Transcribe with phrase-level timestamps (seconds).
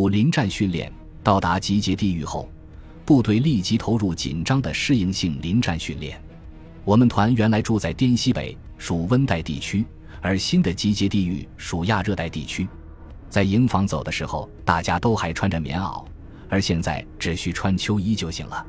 [0.00, 0.90] 五临战训练
[1.22, 2.48] 到达集结地域后，
[3.04, 6.18] 部队立即投入紧张的适应性临战训练。
[6.86, 9.84] 我们团原来住在滇西北，属温带地区，
[10.22, 12.66] 而新的集结地域属亚热带地区。
[13.28, 16.02] 在营房走的时候，大家都还穿着棉袄，
[16.48, 18.66] 而现在只需穿秋衣就行了。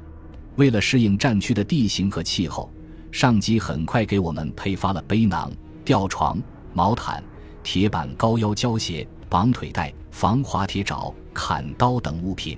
[0.58, 2.70] 为了适应战区的地形和气候，
[3.10, 5.50] 上级很快给我们配发了背囊、
[5.86, 6.38] 吊床、
[6.74, 7.24] 毛毯、
[7.64, 12.58] 铁板、高腰胶鞋、绑腿带、防滑铁爪、砍刀等物品。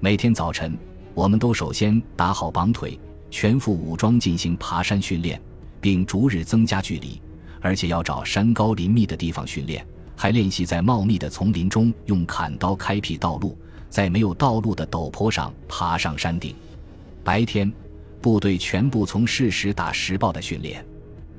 [0.00, 0.74] 每天早晨，
[1.12, 2.98] 我们都首先打好绑腿，
[3.30, 5.38] 全副武装进行爬山训练，
[5.82, 7.20] 并逐日增加距离，
[7.60, 13.54] 而且要找山高林密的地方训练，还练习在茂密的丛林中用砍刀开辟道路，
[13.90, 16.54] 在没有道路的陡坡上爬上山顶。
[17.22, 17.70] 白天，
[18.22, 20.82] 部队全部从事实打实报的训练，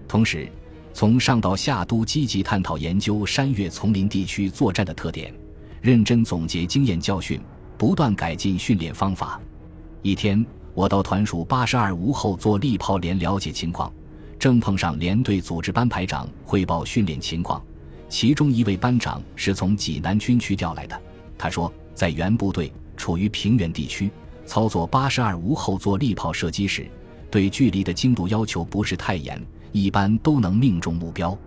[0.08, 0.48] 同时
[0.94, 5.34] 从上到下都积极探讨研究山岳丛林地区作战的特点，
[5.82, 7.40] 认真总结经验教训，
[7.78, 9.40] 不断改进训练方法。
[10.02, 13.92] 一天，我到团属八十二吴后座力炮连了解情况，
[14.38, 17.64] 正碰上连队组织班排长汇报训练情况，
[18.10, 21.00] 其中一位班长是从济南军区调来的，
[21.38, 24.10] 他说，在原部队处于平原地区。
[24.46, 26.90] 操作八十二无后座力炮射击时，
[27.30, 29.40] 对距离的精度要求不是太严，
[29.72, 31.38] 一般都能命中目标。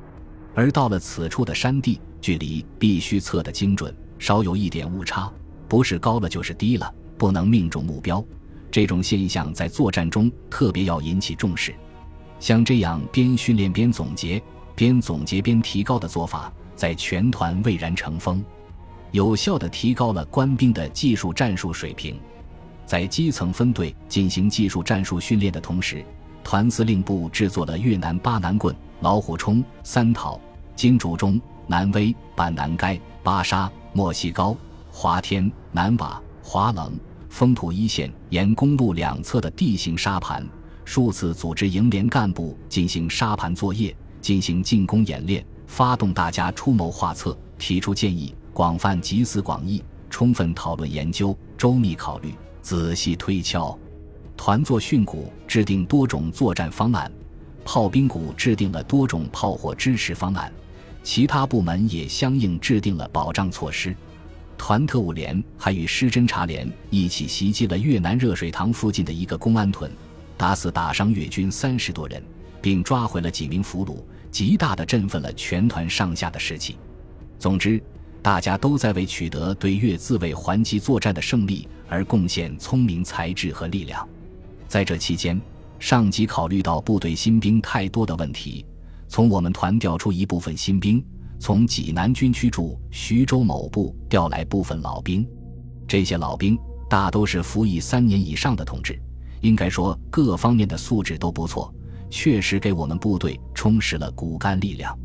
[0.55, 5.33] 而到了此处的山地，距离必须测得精准，稍有一点误差，
[5.69, 8.25] 不是高了就是低了，不能命中目标。
[8.71, 11.75] 这种现象在作战中特别要引起重视。
[12.39, 14.43] 像这样边训练边总结，
[14.75, 18.45] 边总结边提高的做法，在全团蔚然成风，
[19.11, 22.19] 有效地提高了官兵的技术战术水平。
[22.85, 26.05] 在基层分队进行技术战术训练的同时，
[26.45, 30.41] 团司令部制作了越南巴南棍、老虎冲、三讨、
[30.77, 34.57] 金竹中、南威、板南街、巴沙、莫西高、
[34.91, 40.47] 华天、南瓦、华冷、风土一线沿公路两侧的地形沙盘，
[40.85, 52.35] 数次组织营连干部进行沙盘作业，进行进攻演练，发动大家出谋划策，提出建议，广泛集思广益，充分讨论研究，周密考虑。
[52.61, 53.77] 仔细推敲，
[54.45, 57.09] 团作训鼓制定多种作战方案，
[57.65, 60.53] 炮兵鼓制定了多种炮火支持方案，
[61.05, 63.95] 其他部门也相应制定了保障措施。
[64.59, 69.89] 团特务连还与师侦察连一起袭击了越南热水塘附近的一个公安屯，
[70.37, 72.21] 打死打伤越军三十多人，
[72.61, 76.77] 并抓回了几名俘虏，极大的振奋了全团上下的士气。
[77.39, 77.81] 总之。
[78.21, 84.09] 大家都在为取得对越自卫还击作战的胜利而贡献聪明才智和力量。
[84.73, 85.39] 在这期间，
[85.79, 88.65] 上级考虑到部队新兵太多的问题，
[89.07, 91.05] 从我们团调出一部分新兵，
[91.39, 95.29] 从济南军区驻徐州某部调来部分老兵。
[95.87, 98.99] 这些老兵大都是服役三年以上的同志，
[99.43, 101.71] 应该说各方面的素质都不错，
[102.09, 104.99] 确实给我们部队充实了骨干力量。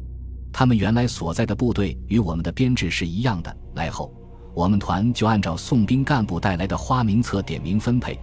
[0.54, 3.54] 他们原来所在的部队与我们的编制是一样的。
[3.76, 4.14] 来后，
[4.54, 8.18] 我们团就按照送兵干部带来的花名册点名分配。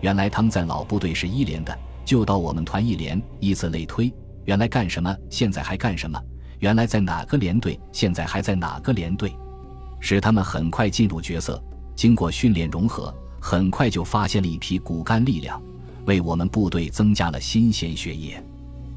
[0.00, 4.12] 原来他们在老部队是一连的，就到我们团一连，以此类推。
[4.44, 6.20] 原来干什么，现在还干什么？
[6.58, 9.34] 原来在哪个连队，现在还在哪个连队，
[10.00, 11.62] 使他们很快进入角色。
[11.94, 15.60] 经过训练融合，很快就发现了一批骨干力量，
[16.06, 18.42] 为我们部队增加了新鲜血液。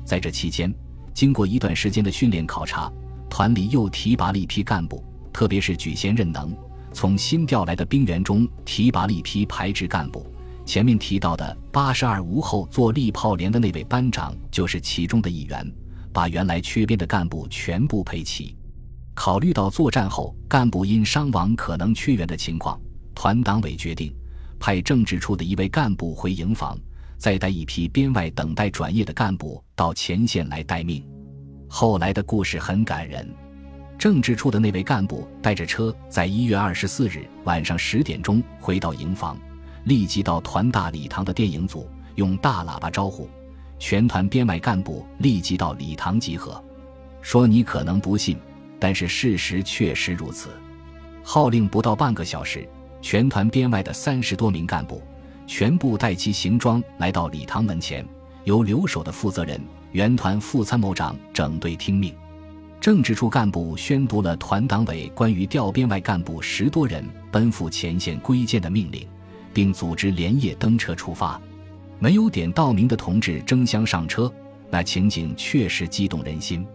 [0.05, 0.73] 在这期间。
[1.13, 2.89] 经过一段时间的训练考察，
[3.29, 5.03] 团里又提拔了一批干部，
[5.33, 6.55] 特别是举贤任能。
[6.93, 10.25] 从新调来的兵员中提拔了一批排职干部。
[10.71, 15.69] 前面提到的八十二无后做力炮连的那位班长就是其中的一员，
[16.13, 18.55] 把原来缺编的干部全部配齐。
[19.13, 22.79] 考虑到作战后干部因伤亡可能缺员的情况，
[23.13, 24.15] 团党委决定
[24.61, 26.79] 派政治处的一位干部回营房。
[27.17, 31.05] 再带一批编外等待转业的干部到前线来待命。
[31.67, 33.29] 后来的故事很感人。
[33.99, 39.37] 政治处的那位干部带着车，在一月二十四日晚上十点钟回到营房，
[39.85, 43.27] 立即到团大礼堂的电影组用大喇叭招呼
[43.79, 46.63] 全团编外干部立即到礼堂集合。
[47.21, 48.37] 说你可能不信，
[48.79, 50.49] 但是事实确实如此。
[51.23, 52.67] 号令不到半个小时，
[53.01, 55.01] 全团编外的三十多名干部。
[55.47, 58.05] 全部带齐行装来到礼堂门前，
[58.45, 59.59] 由留守的负责人、
[59.91, 62.15] 原团副参谋长整队听命。
[62.79, 69.05] 政治处干部宣读了团党委关于调编外干部十多人奔赴前线归建的命令，
[69.53, 71.39] 并组织连夜登车出发。
[71.99, 74.31] 没有点到名的同志争相上车，
[74.69, 76.65] 那情景确实激动人心。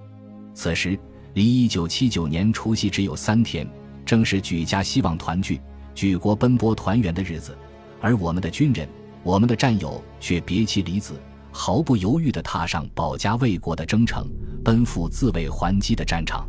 [0.55, 0.99] 此时
[1.35, 3.69] 离一九七九年除夕只有三天，
[4.05, 5.61] 正是举家希望团聚、
[5.95, 7.59] 举国奔波团圆的日子，
[8.01, 8.89] 而我们的军人、
[9.23, 11.15] 我们的战友却别妻离子，
[11.51, 14.29] 毫不犹豫地踏上保家卫国的征程，
[14.65, 16.47] 奔赴自卫还击的战场。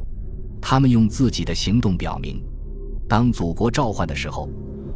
[0.61, 2.41] 他们用自己的行动表明，
[3.09, 4.47] 当祖国召唤的时候，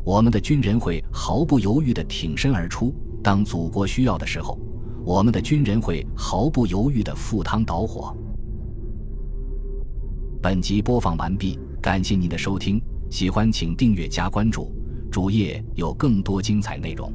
[0.04, 2.92] 我们的军人会毫不犹豫的挺身而出；
[3.24, 4.58] 当祖国需要的时候，
[5.06, 8.16] 我们的军人会毫不犹豫的赴汤蹈火。
[10.42, 12.82] 本集播放完毕，感谢您的收听，
[13.12, 14.74] 喜欢请订阅加关注，
[15.12, 17.14] 主页有更多精彩内容。